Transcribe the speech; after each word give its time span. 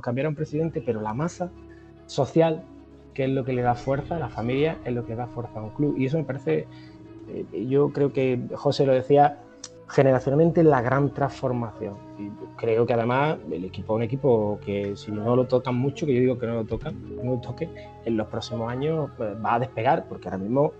cambiar 0.00 0.26
a 0.26 0.28
un 0.30 0.34
presidente, 0.34 0.82
pero 0.84 1.00
la 1.00 1.14
masa 1.14 1.50
social, 2.06 2.62
que 3.14 3.24
es 3.24 3.30
lo 3.30 3.44
que 3.44 3.52
le 3.52 3.62
da 3.62 3.74
fuerza 3.74 4.16
a 4.16 4.18
la 4.18 4.28
familia, 4.28 4.78
es 4.84 4.92
lo 4.92 5.04
que 5.04 5.14
da 5.14 5.26
fuerza 5.26 5.60
a 5.60 5.62
un 5.62 5.70
club. 5.70 5.96
Y 5.98 6.06
eso 6.06 6.18
me 6.18 6.24
parece, 6.24 6.66
eh, 7.28 7.66
yo 7.68 7.90
creo 7.92 8.12
que 8.12 8.40
José 8.54 8.86
lo 8.86 8.92
decía, 8.92 9.38
generacionalmente 9.90 10.62
la 10.62 10.82
gran 10.82 11.12
transformación. 11.12 11.94
Y 12.18 12.30
creo 12.56 12.86
que 12.86 12.94
además 12.94 13.38
el 13.50 13.64
equipo 13.64 13.94
es 13.94 13.96
un 13.96 14.02
equipo 14.02 14.58
que 14.64 14.96
si 14.96 15.10
no 15.10 15.34
lo 15.34 15.46
tocan 15.46 15.74
mucho, 15.74 16.06
que 16.06 16.14
yo 16.14 16.20
digo 16.20 16.38
que 16.38 16.46
no 16.46 16.54
lo 16.54 16.64
tocan, 16.64 16.94
no 17.16 17.32
lo 17.32 17.40
toque, 17.40 17.68
en 18.04 18.16
los 18.16 18.28
próximos 18.28 18.70
años 18.70 19.10
pues, 19.16 19.34
va 19.44 19.54
a 19.54 19.58
despegar, 19.58 20.06
porque 20.08 20.28
ahora 20.28 20.38
mismo 20.38 20.72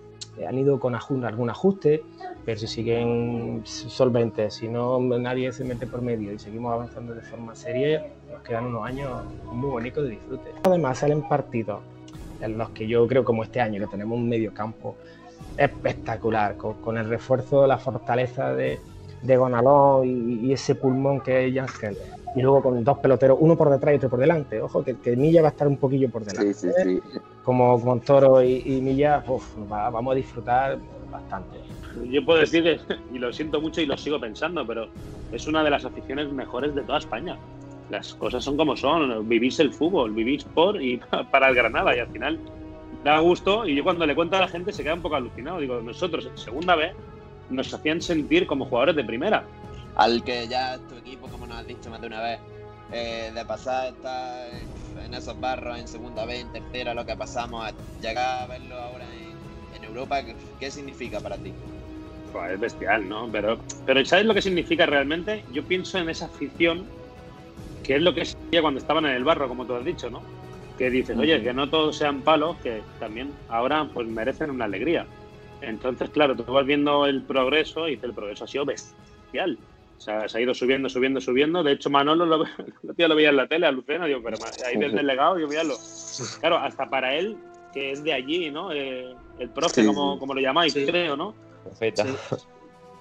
han 0.46 0.58
ido 0.58 0.80
con 0.80 0.94
algún 0.94 1.50
ajuste, 1.50 2.02
pero 2.44 2.58
si 2.58 2.66
siguen 2.66 3.62
solventes, 3.64 4.54
si 4.54 4.68
no 4.68 4.98
nadie 5.00 5.52
se 5.52 5.64
mete 5.64 5.86
por 5.86 6.02
medio 6.02 6.32
y 6.32 6.38
seguimos 6.38 6.72
avanzando 6.72 7.14
de 7.14 7.22
forma 7.22 7.54
seria, 7.54 8.06
nos 8.30 8.42
quedan 8.42 8.66
unos 8.66 8.86
años 8.86 9.10
muy 9.52 9.70
bonitos 9.70 10.04
de 10.04 10.10
disfrute. 10.10 10.50
Además 10.62 10.98
salen 10.98 11.22
partidos 11.28 11.80
en 12.40 12.56
los 12.56 12.70
que 12.70 12.86
yo 12.86 13.06
creo 13.06 13.24
como 13.24 13.42
este 13.42 13.60
año, 13.60 13.80
que 13.80 13.90
tenemos 13.90 14.18
un 14.18 14.28
medio 14.28 14.52
campo 14.54 14.96
espectacular, 15.56 16.56
con, 16.56 16.96
el 16.96 17.08
refuerzo, 17.08 17.66
la 17.66 17.78
fortaleza 17.78 18.54
de, 18.54 18.78
de 19.22 19.36
Gonaló 19.36 20.04
y, 20.04 20.52
ese 20.52 20.74
pulmón 20.74 21.20
que 21.20 21.46
es 21.46 21.58
Ángel. 21.58 21.96
Y 22.34 22.42
luego 22.42 22.62
con 22.62 22.84
dos 22.84 22.98
peloteros, 22.98 23.38
uno 23.40 23.56
por 23.56 23.70
detrás 23.70 23.94
y 23.94 23.96
otro 23.96 24.10
por 24.10 24.20
delante. 24.20 24.60
Ojo, 24.62 24.84
que, 24.84 24.96
que 24.98 25.16
Milla 25.16 25.42
va 25.42 25.48
a 25.48 25.50
estar 25.50 25.66
un 25.66 25.76
poquillo 25.76 26.08
por 26.10 26.24
delante. 26.24 26.54
Sí, 26.54 26.68
sí, 26.68 26.68
¿eh? 26.68 27.00
sí. 27.12 27.18
Como 27.42 27.80
con 27.80 28.00
Toro 28.00 28.42
y, 28.42 28.80
Milla, 28.80 29.24
vamos 29.68 30.12
a 30.12 30.14
disfrutar 30.14 30.78
bastante. 31.10 31.58
Yo 32.08 32.24
puedo 32.24 32.38
decir 32.38 32.62
que, 32.62 32.78
y 33.12 33.18
lo 33.18 33.32
siento 33.32 33.60
mucho 33.60 33.80
y 33.80 33.86
lo 33.86 33.96
sigo 33.96 34.20
pensando, 34.20 34.64
pero 34.66 34.88
es 35.32 35.46
una 35.46 35.64
de 35.64 35.70
las 35.70 35.84
aficiones 35.84 36.30
mejores 36.32 36.74
de 36.74 36.82
toda 36.82 36.98
España. 36.98 37.36
Las 37.90 38.14
cosas 38.14 38.44
son 38.44 38.56
como 38.56 38.76
son, 38.76 39.28
vivís 39.28 39.58
el 39.58 39.72
fútbol, 39.72 40.12
vivís 40.12 40.44
por 40.44 40.80
y 40.80 41.00
para 41.32 41.48
el 41.48 41.54
Granada 41.54 41.96
y 41.96 42.00
al 42.00 42.08
final 42.08 42.38
da 43.04 43.18
gusto 43.18 43.66
y 43.66 43.74
yo 43.74 43.82
cuando 43.82 44.04
le 44.06 44.14
cuento 44.14 44.36
a 44.36 44.40
la 44.40 44.48
gente 44.48 44.72
se 44.72 44.82
queda 44.82 44.94
un 44.94 45.02
poco 45.02 45.16
alucinado. 45.16 45.58
Digo, 45.58 45.80
nosotros 45.80 46.26
en 46.26 46.38
segunda 46.38 46.76
vez 46.76 46.92
nos 47.48 47.72
hacían 47.74 48.00
sentir 48.00 48.46
como 48.46 48.66
jugadores 48.66 48.96
de 48.96 49.04
primera. 49.04 49.44
Al 49.96 50.22
que 50.24 50.48
ya 50.48 50.78
tu 50.88 50.96
equipo, 50.96 51.28
como 51.28 51.46
nos 51.46 51.58
has 51.58 51.66
dicho 51.66 51.90
más 51.90 52.00
de 52.00 52.06
una 52.06 52.20
vez, 52.20 52.40
eh, 52.92 53.30
de 53.34 53.44
pasar 53.44 53.88
estar 53.88 54.48
en 55.04 55.14
esos 55.14 55.38
barros 55.40 55.78
en 55.78 55.86
segunda 55.86 56.26
vez, 56.26 56.40
en 56.40 56.52
tercera, 56.52 56.92
lo 56.92 57.06
que 57.06 57.16
pasamos, 57.16 57.64
a 57.64 57.72
llegar 58.00 58.42
a 58.42 58.46
verlo 58.46 58.76
ahora 58.76 59.04
en, 59.14 59.30
Europa, 59.84 60.20
¿qué, 60.60 60.70
significa 60.70 61.18
para 61.20 61.36
ti? 61.36 61.52
Pues 62.32 62.52
es 62.52 62.60
bestial, 62.60 63.08
¿no? 63.08 63.28
Pero, 63.32 63.58
pero 63.86 64.04
¿sabes 64.04 64.24
lo 64.24 64.34
que 64.34 64.42
significa 64.42 64.86
realmente? 64.86 65.42
Yo 65.52 65.64
pienso 65.64 65.98
en 65.98 66.08
esa 66.08 66.26
afición, 66.26 66.84
que 67.82 67.96
es 67.96 68.02
lo 68.02 68.14
que 68.14 68.24
sería 68.24 68.60
cuando 68.60 68.78
estaban 68.78 69.06
en 69.06 69.12
el 69.12 69.24
barro, 69.24 69.48
como 69.48 69.64
tú 69.64 69.74
has 69.74 69.84
dicho, 69.84 70.10
¿no? 70.10 70.22
Que 70.78 70.90
dices, 70.90 71.18
oye, 71.18 71.42
que 71.42 71.52
no 71.52 71.68
todos 71.68 71.96
sean 71.96 72.20
palos, 72.20 72.56
que 72.58 72.82
también 73.00 73.32
ahora 73.48 73.88
pues 73.92 74.06
merecen 74.06 74.50
una 74.50 74.66
alegría. 74.66 75.06
Entonces, 75.60 76.10
claro, 76.10 76.36
tú 76.36 76.44
vas 76.52 76.66
viendo 76.66 77.06
el 77.06 77.22
progreso 77.22 77.88
y 77.88 77.98
el 78.00 78.12
progreso 78.12 78.44
ha 78.44 78.48
sido 78.48 78.64
bestial. 78.64 79.58
O 80.00 80.02
sea, 80.02 80.26
se 80.30 80.38
ha 80.38 80.40
ido 80.40 80.54
subiendo, 80.54 80.88
subiendo, 80.88 81.20
subiendo. 81.20 81.62
De 81.62 81.72
hecho, 81.72 81.90
Manolo 81.90 82.24
lo, 82.24 82.38
lo 82.82 83.14
veía 83.14 83.28
en 83.28 83.36
la 83.36 83.46
tele, 83.46 83.66
a 83.66 83.70
Lucena, 83.70 84.06
digo, 84.06 84.22
pero 84.24 84.38
ahí 84.66 84.78
del 84.78 84.92
delegado, 84.96 85.38
yo 85.38 85.46
míralo. 85.46 85.74
Claro, 86.40 86.56
hasta 86.56 86.88
para 86.88 87.14
él, 87.14 87.36
que 87.74 87.92
es 87.92 88.02
de 88.02 88.14
allí, 88.14 88.50
¿no? 88.50 88.72
Eh, 88.72 89.14
el 89.38 89.50
profe, 89.50 89.84
como, 89.84 90.18
como, 90.18 90.32
lo 90.32 90.40
llamáis, 90.40 90.72
creo, 90.72 91.18
¿no? 91.18 91.34
Profeta. 91.64 92.06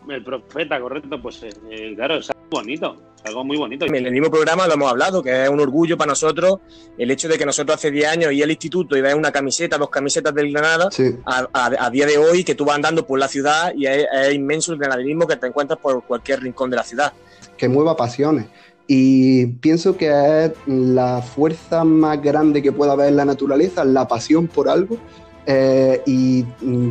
El 0.09 0.23
profeta, 0.25 0.81
correcto, 0.81 1.21
pues 1.21 1.41
eh, 1.43 1.49
eh, 1.69 1.93
claro, 1.95 2.15
es 2.15 2.29
algo 2.31 2.38
bonito, 2.49 2.95
algo 3.23 3.43
muy 3.43 3.57
bonito. 3.57 3.85
En 3.85 3.95
el 3.95 4.11
mismo 4.11 4.29
programa 4.29 4.67
lo 4.67 4.73
hemos 4.73 4.89
hablado, 4.89 5.21
que 5.21 5.43
es 5.43 5.49
un 5.49 5.59
orgullo 5.59 5.97
para 5.97 6.09
nosotros 6.09 6.59
el 6.97 7.11
hecho 7.11 7.27
de 7.27 7.37
que 7.37 7.45
nosotros 7.45 7.77
hace 7.77 7.91
10 7.91 8.07
años 8.07 8.31
y 8.33 8.41
el 8.41 8.49
instituto 8.49 8.97
y 8.97 9.01
ves 9.01 9.13
una 9.13 9.31
camiseta, 9.31 9.77
dos 9.77 9.89
camisetas 9.89 10.33
del 10.33 10.51
Granada, 10.51 10.89
a, 11.25 11.89
día 11.89 12.05
de 12.05 12.17
hoy 12.17 12.43
que 12.43 12.55
tú 12.55 12.65
vas 12.65 12.75
andando 12.75 13.05
por 13.05 13.19
la 13.19 13.27
ciudad 13.27 13.73
y 13.75 13.85
es, 13.85 14.05
inmenso 14.33 14.73
el 14.73 14.79
granaderismo 14.79 15.27
que 15.27 15.35
te 15.35 15.47
encuentras 15.47 15.79
por 15.79 16.03
cualquier 16.03 16.41
rincón 16.41 16.69
de 16.69 16.77
la 16.77 16.83
ciudad. 16.83 17.13
Que 17.57 17.67
mueva 17.67 17.95
pasiones. 17.95 18.45
Y 18.87 19.45
pienso 19.45 19.95
que 19.97 20.07
es 20.45 20.51
la 20.65 21.21
fuerza 21.21 21.83
más 21.83 22.19
grande 22.21 22.63
que 22.63 22.71
pueda 22.71 22.93
haber 22.93 23.09
en 23.09 23.17
la 23.17 23.25
naturaleza, 23.25 23.85
la 23.85 24.07
pasión 24.07 24.47
por 24.47 24.67
algo. 24.67 24.97
Eh, 25.45 26.01
y 26.07 26.43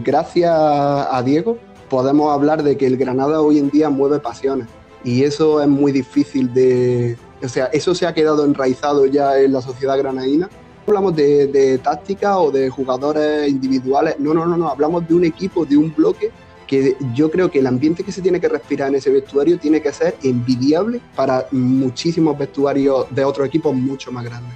gracias 0.04 0.52
a 0.52 1.22
Diego, 1.24 1.58
podemos 1.88 2.32
hablar 2.32 2.62
de 2.62 2.76
que 2.76 2.86
el 2.86 2.96
Granada 2.96 3.40
hoy 3.40 3.58
en 3.58 3.70
día 3.70 3.88
mueve 3.88 4.20
pasiones 4.20 4.68
y 5.04 5.22
eso 5.22 5.60
es 5.62 5.68
muy 5.68 5.92
difícil 5.92 6.52
de... 6.52 7.16
O 7.42 7.48
sea, 7.48 7.66
eso 7.66 7.94
se 7.94 8.06
ha 8.06 8.12
quedado 8.12 8.44
enraizado 8.44 9.06
ya 9.06 9.38
en 9.38 9.52
la 9.52 9.62
sociedad 9.62 9.96
granadina. 9.96 10.48
Hablamos 10.86 11.14
de, 11.14 11.78
táctica 11.82 12.38
o 12.38 12.50
de 12.50 12.70
jugadores 12.70 13.48
individuales, 13.48 14.16
no, 14.18 14.32
no, 14.32 14.46
no, 14.46 14.56
no, 14.56 14.68
hablamos 14.68 15.06
de 15.06 15.14
un 15.14 15.24
equipo, 15.24 15.64
de 15.64 15.76
un 15.76 15.94
bloque 15.94 16.30
que 16.66 16.96
yo 17.14 17.30
creo 17.30 17.50
que 17.50 17.58
el 17.60 17.66
ambiente 17.66 18.04
que 18.04 18.12
se 18.12 18.20
tiene 18.22 18.40
que 18.40 18.48
respirar 18.48 18.88
en 18.88 18.96
ese 18.96 19.10
vestuario 19.10 19.58
tiene 19.58 19.80
que 19.80 19.92
ser 19.92 20.16
envidiable 20.22 21.00
para 21.14 21.46
muchísimos 21.50 22.38
vestuarios 22.38 23.06
de 23.10 23.24
otros 23.24 23.46
equipos 23.48 23.74
mucho 23.74 24.12
más 24.12 24.24
grandes. 24.24 24.54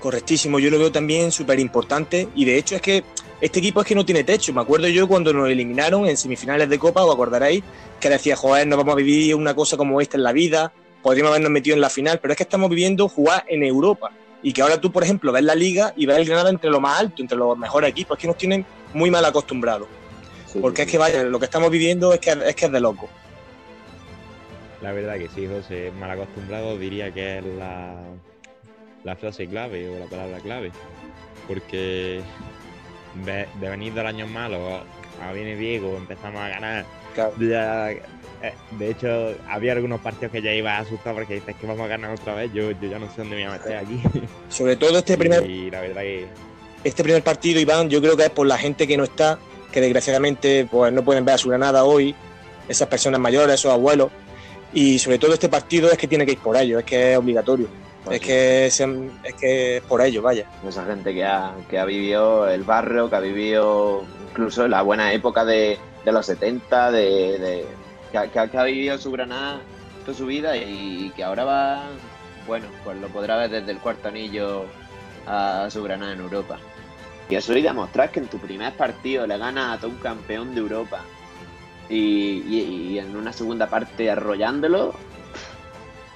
Correctísimo, 0.00 0.58
yo 0.58 0.70
lo 0.70 0.78
veo 0.78 0.92
también 0.92 1.32
súper 1.32 1.58
importante 1.58 2.28
y 2.34 2.44
de 2.44 2.56
hecho 2.56 2.76
es 2.76 2.82
que 2.82 3.04
este 3.40 3.60
equipo 3.60 3.80
es 3.80 3.86
que 3.86 3.94
no 3.94 4.04
tiene 4.04 4.24
techo. 4.24 4.52
Me 4.52 4.60
acuerdo 4.60 4.88
yo 4.88 5.06
cuando 5.06 5.32
nos 5.32 5.48
eliminaron 5.48 6.06
en 6.06 6.16
semifinales 6.16 6.68
de 6.68 6.78
Copa, 6.78 7.04
os 7.04 7.14
acordaréis, 7.14 7.62
que 8.00 8.10
decía, 8.10 8.36
joder, 8.36 8.66
no 8.66 8.76
vamos 8.76 8.94
a 8.94 8.96
vivir 8.96 9.34
una 9.34 9.54
cosa 9.54 9.76
como 9.76 10.00
esta 10.00 10.16
en 10.16 10.24
la 10.24 10.32
vida, 10.32 10.72
podríamos 11.02 11.30
habernos 11.30 11.50
metido 11.50 11.74
en 11.74 11.80
la 11.80 11.90
final, 11.90 12.18
pero 12.20 12.32
es 12.32 12.36
que 12.36 12.42
estamos 12.42 12.68
viviendo 12.68 13.08
jugar 13.08 13.44
en 13.48 13.62
Europa. 13.62 14.10
Y 14.42 14.52
que 14.52 14.62
ahora 14.62 14.80
tú, 14.80 14.92
por 14.92 15.02
ejemplo, 15.02 15.32
ves 15.32 15.42
la 15.42 15.54
liga 15.54 15.92
y 15.96 16.06
ves 16.06 16.16
el 16.18 16.24
Granada 16.24 16.50
entre 16.50 16.70
lo 16.70 16.80
más 16.80 17.00
alto, 17.00 17.22
entre 17.22 17.36
los 17.36 17.56
mejores 17.58 17.90
equipos, 17.90 18.16
es 18.16 18.22
que 18.22 18.28
nos 18.28 18.36
tienen 18.36 18.64
muy 18.92 19.10
mal 19.10 19.24
acostumbrados. 19.24 19.88
Porque 20.60 20.82
es 20.82 20.90
que, 20.90 20.98
vaya, 20.98 21.24
lo 21.24 21.38
que 21.38 21.44
estamos 21.44 21.70
viviendo 21.70 22.12
es 22.12 22.20
que 22.20 22.30
es, 22.30 22.54
que 22.54 22.66
es 22.66 22.72
de 22.72 22.80
loco. 22.80 23.08
La 24.80 24.92
verdad 24.92 25.18
que 25.18 25.28
sí, 25.28 25.46
José, 25.46 25.92
mal 25.98 26.10
acostumbrado 26.10 26.78
diría 26.78 27.12
que 27.12 27.38
es 27.38 27.44
la, 27.44 27.96
la 29.02 29.16
frase 29.16 29.46
clave 29.48 29.88
o 29.88 29.98
la 29.98 30.06
palabra 30.06 30.38
clave. 30.38 30.70
Porque 31.48 32.22
de, 33.24 33.46
venir 33.60 33.94
del 33.94 34.06
año 34.06 34.26
malo, 34.26 34.80
a 35.22 35.32
viene 35.32 35.56
Diego, 35.56 35.96
empezamos 35.96 36.40
a 36.40 36.48
ganar. 36.48 36.84
Eh, 38.40 38.52
de 38.78 38.90
hecho, 38.90 39.34
había 39.48 39.72
algunos 39.72 40.00
partidos 40.00 40.30
que 40.30 40.42
ya 40.42 40.52
iba 40.52 40.76
a 40.76 40.78
asustar 40.78 41.14
porque 41.14 41.34
dices 41.34 41.56
que 41.56 41.66
vamos 41.66 41.84
a 41.84 41.88
ganar 41.88 42.12
otra 42.12 42.34
vez. 42.34 42.52
Yo, 42.52 42.70
yo 42.70 42.88
ya 42.88 42.98
no 42.98 43.06
sé 43.06 43.18
dónde 43.18 43.36
me 43.36 43.46
voy 43.46 43.54
a 43.54 43.58
meter 43.58 43.76
aquí. 43.76 44.00
Sobre 44.48 44.76
todo 44.76 44.98
este 44.98 45.18
primer. 45.18 45.48
Y 45.48 45.70
la 45.70 45.80
verdad 45.80 46.02
que. 46.02 46.26
Este 46.84 47.02
primer 47.02 47.24
partido, 47.24 47.58
Iván, 47.58 47.90
yo 47.90 48.00
creo 48.00 48.16
que 48.16 48.24
es 48.24 48.30
por 48.30 48.46
la 48.46 48.56
gente 48.56 48.86
que 48.86 48.96
no 48.96 49.02
está, 49.02 49.38
que 49.72 49.80
desgraciadamente 49.80 50.68
pues, 50.70 50.92
no 50.92 51.04
pueden 51.04 51.24
ver 51.24 51.34
a 51.34 51.38
su 51.38 51.48
granada 51.48 51.82
hoy, 51.82 52.14
esas 52.68 52.86
personas 52.86 53.18
mayores, 53.18 53.56
esos 53.56 53.72
abuelos. 53.72 54.10
Y 54.72 54.98
sobre 55.00 55.18
todo 55.18 55.34
este 55.34 55.48
partido 55.48 55.90
es 55.90 55.98
que 55.98 56.06
tiene 56.06 56.24
que 56.24 56.32
ir 56.32 56.38
por 56.38 56.56
ello, 56.56 56.78
es 56.78 56.84
que 56.84 57.12
es 57.12 57.18
obligatorio. 57.18 57.66
Es 58.10 58.20
que, 58.20 58.66
es, 58.66 58.82
que 59.38 59.82
por 59.88 60.00
ello, 60.00 60.22
vaya. 60.22 60.46
Esa 60.66 60.84
gente 60.84 61.12
que 61.12 61.24
ha, 61.24 61.54
que 61.68 61.78
ha 61.78 61.84
vivido 61.84 62.48
el 62.48 62.64
barrio, 62.64 63.10
que 63.10 63.16
ha 63.16 63.20
vivido 63.20 64.04
incluso 64.30 64.68
la 64.68 64.82
buena 64.82 65.12
época 65.12 65.44
de, 65.44 65.78
los 66.04 66.26
70, 66.26 66.90
de, 66.92 67.66
que, 68.12 68.38
ha, 68.38 68.64
vivido 68.64 68.98
su 68.98 69.10
Granada 69.10 69.60
toda 70.04 70.16
su 70.16 70.26
vida 70.26 70.56
y, 70.56 71.12
que 71.14 71.24
ahora 71.24 71.44
va, 71.44 71.82
bueno, 72.46 72.66
pues 72.84 72.96
lo 72.98 73.08
podrá 73.08 73.36
ver 73.36 73.50
desde 73.50 73.72
el 73.72 73.78
cuarto 73.78 74.08
anillo 74.08 74.64
a, 75.26 75.68
su 75.70 75.82
Granada 75.82 76.12
en 76.12 76.20
Europa. 76.20 76.58
Y 77.28 77.34
eso 77.34 77.54
y 77.54 77.60
demostrar 77.60 78.10
que 78.10 78.20
en 78.20 78.28
tu 78.28 78.38
primer 78.38 78.72
partido 78.74 79.26
le 79.26 79.36
ganas 79.36 79.76
a 79.76 79.80
todo 79.80 79.90
un 79.90 79.98
campeón 79.98 80.54
de 80.54 80.60
Europa 80.62 81.02
y, 81.90 82.40
y 82.48 82.98
en 82.98 83.14
una 83.14 83.34
segunda 83.34 83.66
parte 83.66 84.10
arrollándolo, 84.10 84.94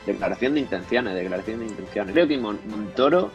Declaración 0.07 0.55
de 0.55 0.61
intenciones, 0.61 1.15
declaración 1.15 1.61
de 1.61 1.67
intenciones. 1.67 2.13
Creo 2.13 2.29
que 2.29 2.39
Montoro, 2.39 3.31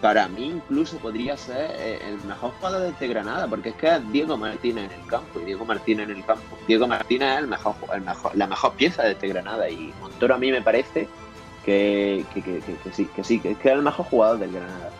para 0.00 0.28
mí, 0.28 0.46
incluso 0.46 0.98
podría 0.98 1.36
ser 1.36 1.70
eh, 1.78 1.98
el 2.08 2.24
mejor 2.26 2.52
jugador 2.52 2.82
de 2.82 2.88
este 2.90 3.08
Granada, 3.08 3.46
porque 3.46 3.70
es 3.70 3.74
que 3.76 4.00
Diego 4.10 4.36
Martínez 4.36 4.92
en 4.92 5.00
el 5.00 5.06
campo, 5.06 5.40
y 5.40 5.44
Diego 5.44 5.64
Martínez 5.64 6.08
en 6.08 6.16
el 6.16 6.24
campo. 6.24 6.58
Diego 6.66 6.86
Martínez 6.86 7.34
es 7.34 7.38
el 7.38 7.46
mejor, 7.46 7.74
la 8.34 8.46
mejor 8.46 8.72
pieza 8.74 9.02
de 9.04 9.12
este 9.12 9.28
Granada, 9.28 9.68
y 9.70 9.92
Montoro 10.00 10.34
a 10.34 10.38
mí 10.38 10.50
me 10.50 10.62
parece 10.62 11.08
que, 11.64 12.24
que, 12.32 12.42
que, 12.42 12.60
sí, 12.92 13.04
que 13.14 13.24
sí, 13.24 13.40
que 13.40 13.52
es, 13.52 13.58
que 13.58 13.68
es 13.68 13.74
el 13.74 13.82
mejor 13.82 14.06
jugador 14.06 14.38
del 14.38 14.52
Granada. 14.52 14.90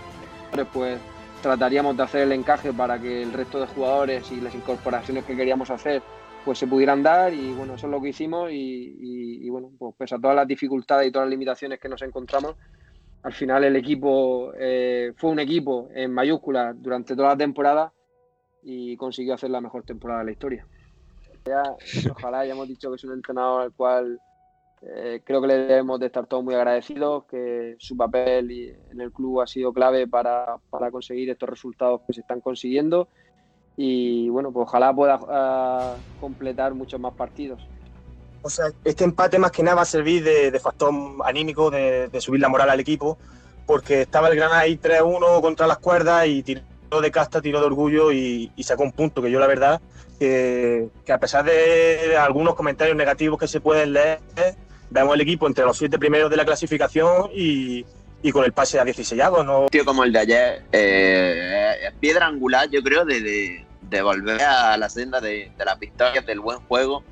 Pues 0.72 0.98
trataríamos 1.42 1.96
de 1.96 2.02
hacer 2.02 2.22
el 2.22 2.32
encaje 2.32 2.72
para 2.72 2.98
que 2.98 3.22
el 3.22 3.32
resto 3.32 3.60
de 3.60 3.66
jugadores 3.66 4.30
y 4.32 4.40
las 4.40 4.54
incorporaciones 4.54 5.24
que 5.24 5.36
queríamos 5.36 5.70
hacer 5.70 6.02
pues 6.44 6.58
se 6.58 6.66
pudieran 6.66 7.02
dar 7.02 7.32
y 7.32 7.52
bueno, 7.52 7.74
eso 7.74 7.86
es 7.86 7.90
lo 7.90 8.00
que 8.00 8.08
hicimos 8.10 8.50
y, 8.52 9.48
bueno, 9.50 9.70
pues 9.78 9.94
pese 9.96 10.14
a 10.14 10.18
todas 10.18 10.36
las 10.36 10.46
dificultades 10.46 11.08
y 11.08 11.12
todas 11.12 11.26
las 11.26 11.30
limitaciones 11.30 11.78
que 11.78 11.88
nos 11.88 12.02
encontramos, 12.02 12.56
al 13.22 13.32
final 13.32 13.64
el 13.64 13.76
equipo 13.76 14.52
eh, 14.58 15.12
fue 15.16 15.30
un 15.30 15.40
equipo 15.40 15.88
en 15.94 16.12
mayúsculas 16.12 16.74
durante 16.80 17.14
toda 17.16 17.30
la 17.30 17.36
temporada 17.36 17.92
y 18.62 18.96
consiguió 18.96 19.34
hacer 19.34 19.50
la 19.50 19.60
mejor 19.60 19.84
temporada 19.84 20.20
de 20.20 20.26
la 20.26 20.32
historia. 20.32 20.66
ojalá 22.10 22.40
hayamos 22.40 22.68
dicho 22.68 22.90
que 22.90 22.96
es 22.96 23.04
un 23.04 23.12
entrenador 23.14 23.62
al 23.62 23.72
cual 23.72 24.20
eh, 24.82 25.22
creo 25.24 25.40
que 25.40 25.48
le 25.48 25.56
debemos 25.58 25.98
de 25.98 26.06
estar 26.06 26.26
todos 26.26 26.44
muy 26.44 26.54
agradecidos, 26.54 27.24
que 27.24 27.74
su 27.78 27.96
papel 27.96 28.76
en 28.90 29.00
el 29.00 29.12
club 29.12 29.40
ha 29.40 29.46
sido 29.46 29.72
clave 29.72 30.06
para, 30.06 30.56
para 30.70 30.90
conseguir 30.90 31.30
estos 31.30 31.48
resultados 31.48 32.02
que 32.06 32.12
se 32.12 32.20
están 32.20 32.40
consiguiendo 32.40 33.08
y 33.80 34.28
bueno, 34.28 34.50
pues 34.50 34.66
ojalá 34.66 34.92
pueda 34.92 35.20
ah, 35.28 35.94
completar 36.20 36.74
muchos 36.74 36.98
más 36.98 37.14
partidos. 37.14 37.60
O 38.42 38.50
sea, 38.50 38.66
este 38.84 39.04
empate 39.04 39.38
más 39.38 39.52
que 39.52 39.62
nada 39.62 39.76
va 39.76 39.82
a 39.82 39.84
servir 39.84 40.24
de, 40.24 40.58
factor 40.58 40.92
anímico, 41.24 41.70
de, 41.70 42.10
subir 42.18 42.40
la 42.40 42.48
moral 42.48 42.70
al 42.70 42.80
equipo, 42.80 43.18
porque 43.66 44.02
estaba 44.02 44.28
el 44.30 44.36
Granada 44.36 44.58
ahí 44.58 44.76
3-1 44.78 45.40
contra 45.40 45.68
las 45.68 45.78
cuerdas 45.78 46.26
y 46.26 46.42
tiró 46.42 46.62
de 47.00 47.10
casta, 47.12 47.40
tiró 47.40 47.60
de 47.60 47.66
orgullo 47.66 48.10
y, 48.10 48.50
sacó 48.64 48.82
un 48.82 48.90
punto 48.90 49.22
que 49.22 49.30
yo 49.30 49.38
la 49.38 49.46
verdad, 49.46 49.80
que, 50.18 50.90
a 51.08 51.18
pesar 51.18 51.44
de 51.44 52.16
algunos 52.18 52.56
comentarios 52.56 52.96
negativos 52.96 53.38
que 53.38 53.46
se 53.46 53.60
pueden 53.60 53.92
leer, 53.92 54.18
vemos 54.90 55.14
el 55.14 55.20
equipo 55.20 55.46
entre 55.46 55.64
los 55.64 55.78
siete 55.78 56.00
primeros 56.00 56.30
de 56.30 56.36
la 56.36 56.44
clasificación 56.44 57.30
y, 57.32 57.84
con 58.32 58.44
el 58.44 58.52
pase 58.52 58.80
a 58.80 58.84
16 58.84 59.22
¿no? 59.44 59.68
Tío 59.70 59.84
como 59.84 60.02
el 60.02 60.12
de 60.12 60.18
ayer, 60.18 60.62
eh, 60.72 61.92
piedra 62.00 62.26
angular, 62.26 62.68
yo 62.68 62.82
creo, 62.82 63.04
de, 63.04 63.67
volver 64.02 64.42
a 64.42 64.76
la 64.76 64.88
senda 64.88 65.20
de, 65.20 65.52
de 65.56 65.64
las 65.64 65.78
victorias, 65.78 66.24
del 66.26 66.40
buen 66.40 66.60
juego 66.60 67.04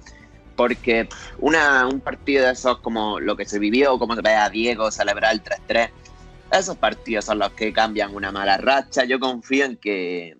porque 0.56 1.08
una, 1.38 1.86
un 1.86 2.00
partido 2.00 2.46
de 2.46 2.52
esos 2.52 2.78
como 2.78 3.20
lo 3.20 3.36
que 3.36 3.44
se 3.44 3.58
vivió, 3.58 3.98
como 3.98 4.16
se 4.16 4.22
ve 4.22 4.34
a 4.34 4.48
Diego 4.48 4.90
celebrar 4.90 5.34
el 5.34 5.44
3-3, 5.44 5.90
esos 6.52 6.76
partidos 6.76 7.26
son 7.26 7.38
los 7.38 7.52
que 7.52 7.72
cambian 7.72 8.14
una 8.14 8.32
mala 8.32 8.56
racha. 8.56 9.04
Yo 9.04 9.20
confío 9.20 9.66
en 9.66 9.76
que, 9.76 10.36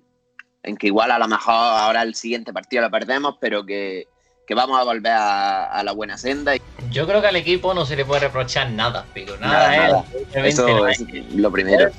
en 0.62 0.76
que 0.76 0.86
igual 0.88 1.10
a 1.10 1.18
lo 1.18 1.28
mejor 1.28 1.54
ahora 1.54 2.02
el 2.02 2.14
siguiente 2.14 2.52
partido 2.52 2.82
lo 2.82 2.90
perdemos, 2.90 3.36
pero 3.40 3.64
que, 3.66 4.08
vamos 4.54 4.80
a 4.80 4.84
volver 4.84 5.12
a, 5.14 5.82
la 5.84 5.92
buena 5.92 6.16
senda. 6.16 6.54
Yo 6.90 7.06
creo 7.06 7.20
que 7.20 7.26
al 7.26 7.36
equipo 7.36 7.74
no 7.74 7.84
se 7.84 7.96
le 7.96 8.04
puede 8.04 8.20
reprochar 8.22 8.70
nada, 8.70 9.04
pero 9.12 9.36
nada, 9.38 10.04
Eso 10.32 10.86
es 10.86 11.04
lo 11.34 11.50
primero. 11.50 11.90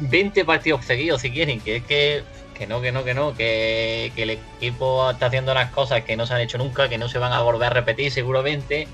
20 0.00 0.44
partidos 0.44 0.84
seguidos 0.84 1.20
si 1.20 1.30
quieren, 1.30 1.60
que 1.60 1.76
es 1.76 1.84
que 1.84 2.24
que 2.56 2.66
no, 2.66 2.80
que 2.80 2.92
no, 2.92 3.04
que 3.04 3.14
no, 3.14 3.34
que, 3.34 4.12
el 4.16 4.30
equipo 4.30 5.10
está 5.10 5.26
haciendo 5.26 5.54
las 5.54 5.70
cosas 5.70 6.02
que 6.02 6.16
no 6.16 6.26
se 6.26 6.34
han 6.34 6.40
hecho 6.40 6.58
nunca, 6.58 6.88
que 6.88 6.98
no 6.98 7.08
se 7.08 7.18
van 7.18 7.32
a 7.32 7.40
volver 7.40 7.68
a 7.68 7.70
repetir 7.70 8.10
seguramente, 8.10 8.88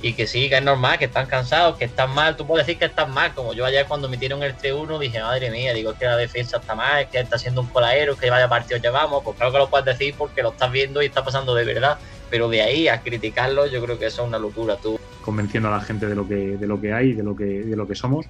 y 0.00 0.12
que 0.12 0.26
sí, 0.26 0.48
que 0.48 0.58
es 0.58 0.62
normal, 0.62 0.98
que 0.98 1.06
están 1.06 1.26
cansados, 1.26 1.76
que 1.76 1.86
están 1.86 2.10
mal, 2.10 2.36
tú 2.36 2.46
puedes 2.46 2.66
decir 2.66 2.78
que 2.78 2.84
estás 2.84 3.08
mal, 3.08 3.34
como 3.34 3.52
yo 3.52 3.64
ayer 3.64 3.86
cuando 3.86 4.08
metieron 4.08 4.42
el 4.42 4.56
3-1 4.56 4.98
dije, 4.98 5.20
madre 5.20 5.50
mía, 5.50 5.72
digo, 5.72 5.94
que 5.94 6.04
la 6.04 6.16
defensa 6.16 6.58
está 6.58 6.74
mal, 6.74 7.02
es 7.02 7.08
que 7.08 7.18
está 7.18 7.38
siendo 7.38 7.62
un 7.62 7.66
coladero, 7.66 8.16
que 8.16 8.30
vaya 8.30 8.48
partido 8.48 8.78
llevamos, 8.78 9.24
pues 9.24 9.36
claro 9.36 9.52
que 9.52 9.58
lo 9.58 9.68
puedes 9.68 9.86
decir 9.86 10.14
porque 10.16 10.42
lo 10.42 10.50
estás 10.50 10.70
viendo 10.70 11.02
y 11.02 11.06
está 11.06 11.24
pasando 11.24 11.54
de 11.54 11.64
verdad, 11.64 11.98
pero 12.30 12.48
de 12.48 12.62
ahí 12.62 12.88
a 12.88 13.00
criticarlo 13.00 13.66
yo 13.66 13.82
creo 13.82 13.98
que 13.98 14.06
eso 14.06 14.22
es 14.22 14.28
una 14.28 14.38
locura, 14.38 14.76
tú. 14.76 15.00
Convenciendo 15.22 15.68
a 15.68 15.72
la 15.72 15.80
gente 15.80 16.06
de 16.06 16.14
lo 16.14 16.28
que, 16.28 16.56
de 16.56 16.66
lo 16.66 16.80
que 16.80 16.92
hay, 16.92 17.14
de 17.14 17.22
lo 17.22 17.34
que, 17.34 17.44
de 17.44 17.76
lo 17.76 17.88
que 17.88 17.94
somos 17.94 18.26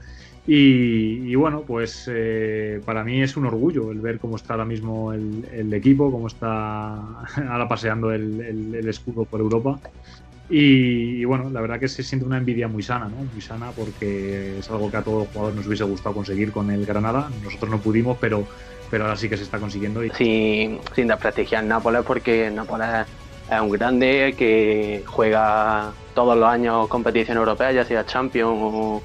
y, 0.50 1.34
bueno, 1.34 1.60
pues 1.60 2.08
eh, 2.10 2.80
para 2.86 3.04
mí 3.04 3.20
es 3.20 3.36
un 3.36 3.44
orgullo 3.44 3.92
el 3.92 4.00
ver 4.00 4.18
cómo 4.18 4.36
está 4.36 4.54
ahora 4.54 4.64
mismo 4.64 5.12
el, 5.12 5.74
equipo, 5.74 6.10
cómo 6.10 6.26
está 6.26 6.94
ahora 7.50 7.68
paseando 7.68 8.10
el, 8.12 8.88
escudo 8.88 9.26
por 9.26 9.40
Europa. 9.40 9.78
Y, 10.48 11.22
bueno, 11.26 11.50
la 11.50 11.60
verdad 11.60 11.78
que 11.78 11.86
se 11.86 12.02
siente 12.02 12.24
una 12.24 12.38
envidia 12.38 12.66
muy 12.66 12.82
sana, 12.82 13.10
¿no? 13.10 13.16
Muy 13.30 13.42
sana 13.42 13.72
porque 13.72 14.60
es 14.60 14.70
algo 14.70 14.90
que 14.90 14.96
a 14.96 15.02
todos 15.02 15.24
los 15.24 15.28
jugadores 15.28 15.56
nos 15.56 15.66
hubiese 15.66 15.84
gustado 15.84 16.14
conseguir 16.14 16.50
con 16.50 16.70
el 16.70 16.86
Granada. 16.86 17.28
Nosotros 17.44 17.70
no 17.70 17.78
pudimos, 17.80 18.16
pero, 18.18 18.46
pero 18.90 19.04
ahora 19.04 19.16
sí 19.16 19.28
que 19.28 19.36
se 19.36 19.42
está 19.42 19.58
consiguiendo. 19.58 20.02
Y... 20.02 20.08
Sin, 20.12 20.78
sin 20.94 21.08
desprestigiar 21.08 21.62
Nápoles 21.64 22.06
porque 22.06 22.50
Nápoles 22.50 23.06
es 23.52 23.60
un 23.60 23.68
grande 23.68 24.34
que 24.38 25.02
juega 25.04 25.92
todos 26.14 26.38
los 26.38 26.48
años 26.48 26.88
competición 26.88 27.36
europea, 27.36 27.70
ya 27.70 27.84
sea 27.84 28.06
Champions 28.06 28.58
o 28.58 29.02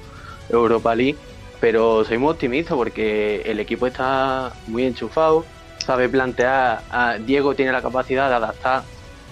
Europa 0.48 0.94
League 0.94 1.18
pero 1.60 2.04
soy 2.04 2.18
muy 2.18 2.30
optimista 2.30 2.74
porque 2.74 3.42
el 3.42 3.60
equipo 3.60 3.86
está 3.86 4.52
muy 4.66 4.84
enchufado, 4.84 5.44
sabe 5.78 6.08
plantear, 6.08 6.82
Diego 7.24 7.54
tiene 7.54 7.72
la 7.72 7.82
capacidad 7.82 8.28
de 8.28 8.34
adaptar 8.36 8.82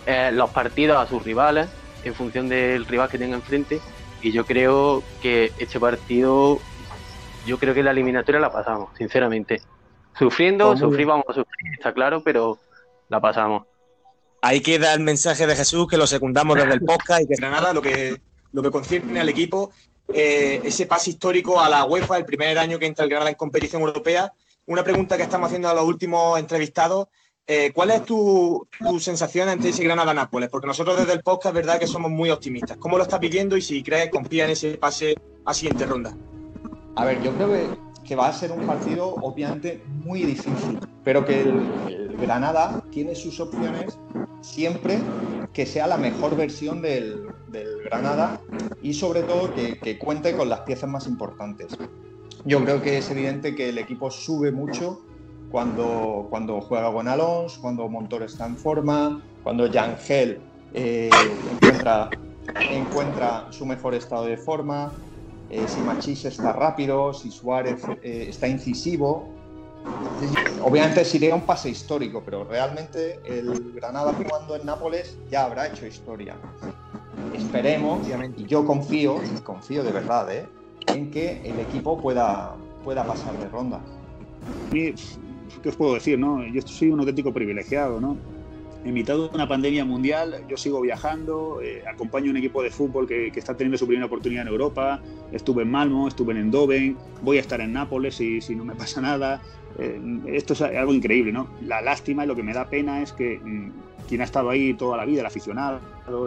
eh, 0.07 0.31
los 0.33 0.51
partidos 0.51 0.97
a 0.97 1.07
sus 1.07 1.23
rivales 1.23 1.69
en 2.05 2.15
función 2.15 2.49
del 2.49 2.87
rival 2.87 3.09
que 3.09 3.19
tenga 3.19 3.37
enfrente 3.37 3.81
y 4.23 4.33
yo 4.33 4.47
creo 4.47 5.03
que 5.21 5.53
este 5.59 5.81
partido, 5.81 6.59
yo 7.47 7.59
creo 7.59 7.75
que 7.75 7.83
la 7.83 7.91
eliminatoria 7.91 8.41
la 8.41 8.53
pasamos, 8.53 8.91
sinceramente. 8.97 9.61
Sufriendo, 10.17 10.69
pues 10.69 10.81
sufrir 10.81 11.07
vamos 11.07 11.25
a 11.29 11.33
sufrir, 11.33 11.73
está 11.75 11.93
claro, 11.93 12.23
pero 12.23 12.59
la 13.09 13.21
pasamos. 13.21 13.65
Ahí 14.41 14.61
queda 14.61 14.93
el 14.95 15.01
mensaje 15.01 15.47
de 15.47 15.57
Jesús 15.57 15.87
que 15.89 15.97
lo 15.97 16.07
secundamos 16.07 16.57
desde 16.57 16.75
el 16.75 16.83
podcast 16.83 17.23
y 17.23 17.27
que 17.27 17.41
nada 17.41 17.73
lo 17.73 17.81
que 17.83 18.21
lo 18.53 18.63
que 18.63 18.71
concierne 18.71 19.21
al 19.21 19.29
equipo 19.29 19.71
eh, 20.13 20.61
ese 20.65 20.87
pase 20.87 21.11
histórico 21.11 21.61
a 21.61 21.69
la 21.69 21.85
UEFA, 21.85 22.19
el 22.19 22.25
primer 22.25 22.59
año 22.59 22.79
que 22.79 22.87
entra 22.87 23.05
el 23.05 23.11
Granada 23.11 23.31
en 23.31 23.37
competición 23.37 23.83
europea. 23.83 24.33
Una 24.67 24.85
pregunta 24.85 25.17
que 25.17 25.23
estamos 25.23 25.47
haciendo 25.47 25.69
a 25.69 25.75
los 25.75 25.85
últimos 25.85 26.39
entrevistados. 26.39 27.09
Eh, 27.47 27.73
¿Cuál 27.75 27.91
es 27.91 28.05
tu, 28.05 28.69
sensación 29.01 29.49
ante 29.49 29.71
ese 29.71 29.83
Granada-Nápoles? 29.83 30.49
Porque 30.49 30.67
nosotros 30.67 30.99
desde 30.99 31.13
el 31.15 31.23
podcast 31.23 31.55
verdad 31.55 31.79
que 31.79 31.87
somos 31.87 32.11
muy 32.11 32.31
optimistas. 32.31 32.77
¿Cómo 32.77 32.97
lo 32.97 33.03
estás 33.03 33.21
viviendo 33.21 33.57
y 33.57 33.63
si 33.63 33.83
crees, 33.83 34.11
confía 34.11 34.45
en 34.45 34.51
ese 34.51 34.77
pase 34.77 35.17
a 35.45 35.53
siguiente 35.53 35.85
ronda? 35.87 36.17
A 36.95 37.05
ver, 37.05 37.21
yo 37.23 37.33
creo 37.35 37.49
que, 38.05 38.15
va 38.15 38.29
a 38.29 38.33
ser 38.33 38.53
un 38.53 38.67
partido 38.67 39.15
obviamente 39.15 39.83
muy 39.87 40.23
difícil, 40.23 40.79
pero 41.03 41.25
que 41.25 41.41
el 41.41 42.17
Granada 42.21 42.85
tiene 42.91 43.15
sus 43.15 43.41
opciones 43.41 43.99
siempre 44.43 44.99
que 45.53 45.67
sea 45.67 45.87
la 45.87 45.97
mejor 45.97 46.37
versión 46.37 46.83
del, 46.83 47.29
Granada 47.85 48.41
y 48.81 48.95
sobre 48.95 49.23
todo 49.23 49.53
que, 49.55 49.99
cuente 49.99 50.35
con 50.35 50.49
las 50.49 50.61
piezas 50.61 50.89
más 50.89 51.07
importantes. 51.07 51.77
Yo 52.45 52.65
creo 52.65 52.81
que 52.81 52.99
es 52.99 53.11
evidente 53.11 53.55
que 53.55 53.69
el 53.69 53.79
equipo 53.79 54.11
sube 54.11 54.51
mucho 54.51 55.03
cuando, 55.51 56.27
cuando 56.31 56.61
juega 56.63 56.91
con 56.91 57.09
Alonso, 57.09 57.61
cuando 57.61 57.89
Montor 57.89 58.23
está 58.23 58.47
en 58.47 58.57
forma, 58.57 59.23
cuando 59.43 59.67
Yangel 59.67 60.41
eh, 60.73 61.11
encuentra, 61.53 62.09
encuentra 62.71 63.49
su 63.51 63.67
mejor 63.67 63.95
estado 63.95 64.25
de 64.25 64.39
forma, 64.39 64.93
eh, 65.51 65.65
si 65.69 65.81
Machís 65.83 66.25
está 66.25 66.55
rápido, 66.55 67.13
si 67.13 67.31
Suárez 67.31 67.83
eh, 68.03 68.27
está 68.31 68.49
incisivo, 68.49 69.29
Obviamente 70.63 71.05
sería 71.05 71.35
un 71.35 71.43
pase 71.43 71.71
histórico, 71.71 72.23
pero 72.25 72.45
realmente 72.45 73.21
el 73.25 73.73
Granada 73.73 74.13
jugando 74.13 74.57
en 74.57 74.65
Nápoles 74.65 75.17
ya 75.31 75.45
habrá 75.45 75.67
hecho 75.67 75.87
historia. 75.87 76.37
Esperemos, 77.35 78.07
y 78.37 78.45
yo 78.47 78.65
confío, 78.65 79.21
confío 79.45 79.83
de 79.83 79.93
verdad, 79.93 80.33
¿eh? 80.33 80.47
en 80.87 81.11
que 81.11 81.41
el 81.45 81.59
equipo 81.59 82.01
pueda, 82.01 82.55
pueda 82.85 83.05
pasar 83.05 83.37
de 83.39 83.49
ronda. 83.49 83.81
¿Qué 84.71 84.95
os 85.69 85.77
puedo 85.77 85.95
decir? 85.95 86.19
No? 86.19 86.45
Yo 86.47 86.63
soy 86.63 86.91
un 86.91 87.01
auténtico 87.01 87.33
privilegiado, 87.33 88.01
¿no? 88.01 88.17
En 88.85 88.95
mitad 88.95 89.15
de 89.15 89.31
una 89.33 89.47
pandemia 89.47 89.85
mundial, 89.85 90.45
yo 90.49 90.57
sigo 90.57 90.81
viajando, 90.81 91.61
eh, 91.63 91.83
acompaño 91.87 92.29
a 92.29 92.31
un 92.31 92.37
equipo 92.37 92.63
de 92.63 92.71
fútbol 92.71 93.07
que, 93.07 93.29
está 93.29 93.57
teniendo 93.57 93.79
su 93.79 93.87
primera 93.87 94.07
oportunidad 94.07 94.43
en 94.43 94.49
Europa, 94.49 95.01
estuve 95.31 95.63
en 95.63 95.71
Malmo, 95.71 96.09
estuve 96.09 96.33
en 96.33 96.39
Endoven, 96.39 96.97
voy 97.23 97.37
a 97.37 97.41
estar 97.41 97.61
en 97.61 97.73
Nápoles 97.73 98.17
si, 98.17 98.41
si 98.41 98.57
no 98.57 98.65
me 98.65 98.75
pasa 98.83 99.01
nada. 99.01 99.41
Eh, 99.79 100.01
esto 100.27 100.53
es 100.53 100.63
algo 100.63 100.93
increíble, 100.93 101.33
¿no? 101.33 101.49
La 101.63 101.81
lástima 101.81 102.25
y 102.25 102.27
lo 102.27 102.37
que 102.37 102.43
me 102.43 102.53
da 102.53 102.69
pena 102.69 103.03
es 103.03 103.13
que 103.13 103.39
mm, 103.39 103.71
quien 104.09 104.21
ha 104.21 104.25
estado 104.25 104.51
ahí 104.51 104.75
toda 104.75 104.97
la 104.97 105.05
vida, 105.05 105.21
el 105.21 105.27
aficionado, 105.27 105.81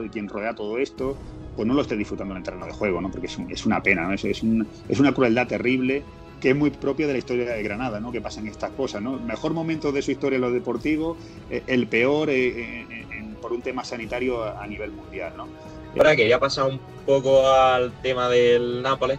y 0.04 0.10
quien 0.10 0.30
rodea 0.30 0.56
todo 0.56 0.78
esto, 0.78 1.18
pues 1.56 1.68
no 1.68 1.74
lo 1.74 1.82
esté 1.82 1.96
disfrutando 1.98 2.34
en 2.34 2.38
el 2.38 2.44
terreno 2.44 2.66
de 2.66 2.72
juego, 2.72 3.02
¿no? 3.02 3.12
Porque 3.12 3.28
es, 3.28 3.66
una 3.66 3.84
pena, 3.84 4.08
¿no? 4.08 4.14
Es, 4.14 4.24
es, 4.24 4.42
es 4.90 5.00
una 5.00 5.14
crueldad 5.14 5.48
terrible 5.48 6.04
que 6.46 6.52
es 6.52 6.56
muy 6.56 6.70
propia 6.70 7.08
de 7.08 7.14
la 7.14 7.18
historia 7.18 7.44
de 7.56 7.64
Granada, 7.64 8.00
¿no? 8.00 8.12
Que 8.12 8.22
pasan 8.22 8.46
estas 8.46 8.70
cosas, 8.70 9.02
¿no? 9.02 9.14
Mejor 9.14 9.52
momento 9.54 9.92
de 9.92 10.04
su 10.04 10.12
historia 10.12 10.36
en 10.36 10.44
lo 10.44 10.52
deportivo, 10.52 11.18
eh, 11.50 11.64
el 11.66 11.88
peor 11.88 12.30
eh, 12.30 12.82
eh, 12.82 13.36
por 13.42 13.52
un 13.52 13.64
tema 13.64 13.84
sanitario 13.84 14.44
a, 14.44 14.68
nivel 14.68 14.92
mundial, 14.92 15.34
¿no? 15.36 15.48
Ahora 15.98 16.16
quería 16.16 16.40
pasar 16.40 16.68
un 16.68 16.80
poco 17.04 17.50
al 17.50 18.00
tema 18.04 18.30
del 18.30 18.84
Nápoles, 18.84 19.18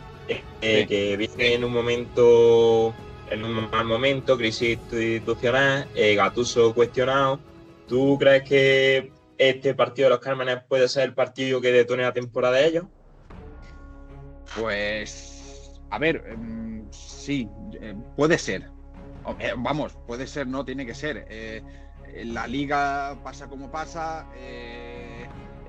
que 0.60 1.16
viene 1.18 1.54
en 1.54 1.64
un 1.64 1.72
momento, 1.72 2.94
en 3.28 3.44
un 3.44 3.70
mal 3.70 3.86
momento, 3.86 4.38
crisis 4.38 4.78
institucional, 4.92 5.88
Gatuso 5.96 6.72
cuestionado. 6.74 7.40
¿Tú 7.88 8.18
crees 8.20 8.44
que 8.44 9.10
este 9.36 9.74
partido 9.74 10.10
de 10.10 10.10
los 10.10 10.20
Cármenes 10.20 10.58
puede 10.68 10.86
ser 10.86 11.02
el 11.02 11.14
partido 11.14 11.60
que 11.60 11.72
detone 11.72 12.04
la 12.04 12.12
temporada 12.12 12.58
de 12.58 12.66
ellos? 12.68 12.84
Pues, 14.56 15.80
a 15.90 15.98
ver, 15.98 16.22
em, 16.28 16.76
sí, 17.26 17.50
eh, 17.80 17.94
puede 18.14 18.38
ser. 18.38 18.70
Eh, 19.40 19.52
vamos, 19.58 19.98
puede 20.06 20.28
ser, 20.28 20.46
no 20.46 20.64
tiene 20.64 20.86
que 20.86 20.94
ser. 20.94 21.26
Eh, 21.28 21.60
la 22.24 22.46
liga 22.46 23.18
pasa 23.24 23.48
como 23.48 23.70
pasa. 23.70 24.26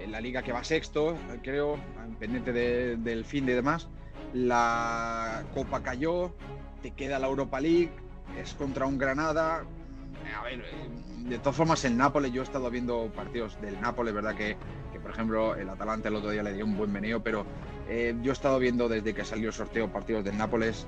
la 0.07 0.21
liga 0.21 0.41
que 0.41 0.53
va 0.53 0.63
sexto, 0.63 1.17
creo, 1.41 1.77
pendiente 2.19 2.53
del 2.53 3.25
fin 3.25 3.45
de 3.45 3.55
demás. 3.55 3.89
La 4.33 5.43
Copa 5.53 5.81
cayó, 5.81 6.35
te 6.81 6.91
queda 6.91 7.17
la 7.17 7.27
Europa 7.27 7.59
League, 7.59 7.91
es 8.39 8.53
contra 8.53 8.85
un 8.85 8.97
Granada. 8.99 9.65
a 10.37 10.43
ver, 10.43 10.63
de 11.27 11.39
todas 11.39 11.55
formas, 11.55 11.83
el 11.85 11.97
Nápoles, 11.97 12.31
yo 12.31 12.41
he 12.41 12.45
estado 12.45 12.69
viendo 12.69 13.11
partidos 13.13 13.59
del 13.61 13.81
Nápoles, 13.81 14.13
¿verdad? 14.13 14.35
Que, 14.35 14.55
que, 14.93 14.99
por 14.99 15.11
ejemplo, 15.11 15.55
el 15.55 15.67
Atalanta 15.69 16.07
el 16.07 16.15
otro 16.15 16.29
día 16.29 16.43
le 16.43 16.53
dio 16.53 16.65
un 16.65 16.77
buen 16.77 16.91
meneo, 16.91 17.23
pero 17.23 17.45
yo 18.21 18.31
he 18.31 18.33
estado 18.33 18.59
viendo 18.59 18.87
desde 18.87 19.13
que 19.13 19.25
salió 19.25 19.47
el 19.47 19.53
sorteo 19.53 19.91
partidos 19.91 20.23
del 20.23 20.37
Nápoles 20.37 20.87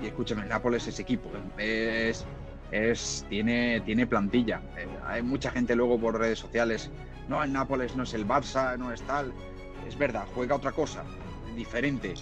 y 0.00 0.06
escúchame, 0.06 0.42
el 0.42 0.48
Nápoles 0.48 0.86
es 0.86 0.98
equipo, 0.98 1.30
es, 1.58 2.24
es, 2.70 3.24
tiene, 3.28 3.80
tiene 3.80 4.06
plantilla. 4.06 4.60
Eh, 4.76 4.86
hay 5.04 5.22
mucha 5.22 5.50
gente 5.50 5.74
luego 5.74 5.98
por 5.98 6.18
redes 6.18 6.38
sociales, 6.38 6.90
no, 7.28 7.42
el 7.42 7.52
Nápoles 7.52 7.96
no 7.96 8.04
es 8.04 8.14
el 8.14 8.26
Barça, 8.26 8.78
no 8.78 8.92
es 8.92 9.02
tal. 9.02 9.32
Es 9.86 9.96
verdad, 9.96 10.26
juega 10.34 10.56
otra 10.56 10.72
cosa, 10.72 11.04
diferente, 11.54 12.14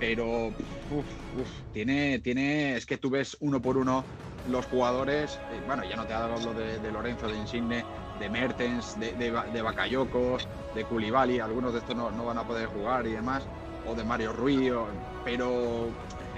pero 0.00 0.48
uf, 0.48 1.06
uf, 1.40 1.48
tiene, 1.72 2.18
tiene, 2.18 2.76
es 2.76 2.86
que 2.86 2.96
tú 2.96 3.10
ves 3.10 3.36
uno 3.40 3.60
por 3.60 3.76
uno 3.76 4.04
los 4.50 4.66
jugadores, 4.66 5.38
eh, 5.52 5.60
bueno, 5.66 5.84
ya 5.84 5.96
no 5.96 6.04
te 6.04 6.12
hablo 6.12 6.52
de, 6.52 6.78
de 6.78 6.92
Lorenzo, 6.92 7.28
de 7.28 7.38
Insigne, 7.38 7.84
de 8.18 8.28
Mertens, 8.28 8.98
de, 8.98 9.12
de, 9.14 9.30
de 9.30 9.62
Bakayoko, 9.62 10.38
de 10.74 10.84
Koulibaly, 10.84 11.40
algunos 11.40 11.72
de 11.72 11.78
estos 11.78 11.96
no, 11.96 12.10
no, 12.10 12.26
van 12.26 12.38
a 12.38 12.46
poder 12.46 12.66
jugar 12.66 13.06
y 13.06 13.12
demás, 13.12 13.44
o 13.86 13.94
de 13.94 14.04
Mario 14.04 14.32
Ruiz, 14.32 14.72
pero 15.24 15.88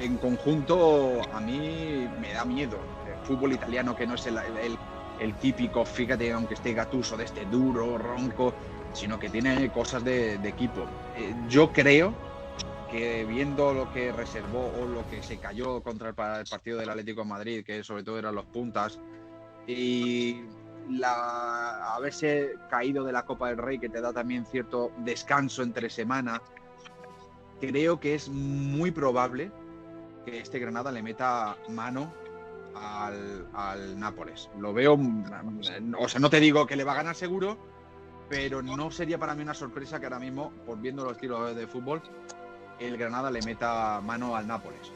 en 0.01 0.17
conjunto 0.19 1.23
a 1.33 1.41
mí 1.41 2.09
me 2.21 2.33
da 2.33 2.45
miedo. 2.45 2.79
El 3.07 3.27
fútbol 3.27 3.53
italiano 3.53 3.97
que 3.97 4.07
no 4.07 4.15
es 4.15 4.27
el, 4.27 4.39
el, 5.21 5.35
típico, 5.37 5.85
fíjate, 5.85 6.33
aunque 6.33 6.55
esté 6.55 6.75
Gatuso, 6.75 7.17
de 7.17 7.25
este 7.25 7.45
duro, 7.47 7.99
ronco, 7.99 8.55
sino 8.93 9.19
que 9.19 9.31
tiene 9.31 9.71
cosas 9.71 10.05
de, 10.05 10.35
equipo. 10.35 10.83
Eh, 11.17 11.35
yo 11.49 11.73
creo 11.73 12.15
que 12.91 13.25
viendo 13.25 13.75
lo 13.75 13.93
que 13.93 14.13
reservó 14.13 14.73
o 14.81 14.87
lo 14.87 15.09
que 15.11 15.23
se 15.23 15.39
cayó 15.39 15.83
contra 15.83 16.11
el, 16.11 16.15
el, 16.39 16.47
partido 16.49 16.79
del 16.79 16.91
Atlético 16.91 17.23
de 17.23 17.29
Madrid, 17.29 17.65
que 17.65 17.83
sobre 17.83 18.05
todo 18.05 18.19
eran 18.19 18.35
los 18.35 18.47
puntas, 18.47 19.01
y 19.67 20.43
la, 20.91 21.95
haberse 21.95 22.55
caído 22.71 23.05
de 23.05 23.13
la 23.13 23.25
Copa 23.25 23.49
del 23.49 23.59
Rey, 23.59 23.79
que 23.79 23.89
te 23.89 24.01
da 24.01 24.13
también 24.13 24.47
cierto 24.47 24.93
descanso 24.99 25.63
entre 25.63 25.91
semana, 25.91 26.41
creo 27.61 27.99
que 27.99 28.15
es 28.15 28.29
muy 28.29 28.91
probable 28.91 29.51
que 30.27 30.41
este 30.41 30.59
Granada 30.59 30.91
le 30.91 31.03
meta 31.03 31.57
mano 31.69 32.13
al, 32.75 33.47
al, 33.55 33.99
Nápoles. 33.99 34.51
Lo 34.59 34.75
veo, 34.75 34.99
o 35.99 36.09
sea, 36.09 36.21
no 36.21 36.29
te 36.29 36.41
digo 36.41 36.67
que 36.67 36.77
le 36.77 36.85
va 36.85 36.93
a 36.93 36.97
ganar 36.97 37.15
seguro, 37.15 37.57
pero 38.29 38.61
no 38.61 38.91
sería 38.91 39.19
para 39.19 39.35
mí 39.35 39.43
una 39.43 39.55
sorpresa 39.55 40.01
que 40.01 40.07
ahora 40.07 40.19
mismo, 40.19 40.51
por 40.67 40.79
viendo 40.79 41.05
los 41.05 41.13
estilos 41.13 41.55
de 41.55 41.67
fútbol, 41.67 42.03
el 42.81 42.99
Granada 42.99 43.31
le 43.31 43.41
meta 43.43 44.01
mano 44.03 44.37
al 44.37 44.47
Nápoles. 44.47 44.93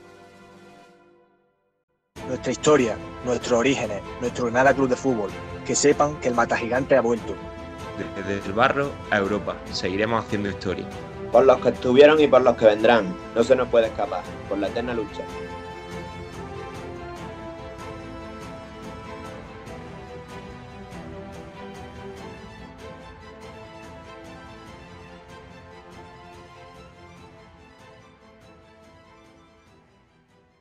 Nuestra 2.27 2.53
historia, 2.53 2.97
nuestros 3.25 3.61
orígenes, 3.61 4.03
nuestro 4.21 4.47
Granada 4.47 4.75
Club 4.75 4.89
de 4.89 4.97
Fútbol. 4.97 5.31
Que 5.65 5.75
sepan 5.75 6.17
que 6.21 6.29
el 6.29 6.35
Mata 6.35 6.57
Gigante 6.57 6.97
ha 6.97 7.01
vuelto. 7.01 7.35
Desde 8.17 8.45
el 8.47 8.53
barro 8.53 8.91
a 9.11 9.19
Europa, 9.19 9.57
seguiremos 9.73 10.25
haciendo 10.25 10.49
historia. 10.49 10.87
Por 11.33 11.45
los 11.45 11.59
que 11.59 11.69
estuvieron 11.69 12.21
y 12.21 12.27
por 12.27 12.43
los 12.43 12.57
que 12.57 12.67
vendrán, 12.67 13.15
no 13.35 13.45
se 13.45 13.55
nos 13.55 13.69
puede 13.69 13.87
escapar, 13.87 14.23
por 14.49 14.59
la 14.59 14.69
eterna 14.69 14.95
lucha. 14.95 15.23